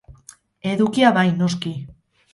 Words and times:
Edukia 0.71 1.13
bai, 1.19 1.27
noski. 1.43 1.77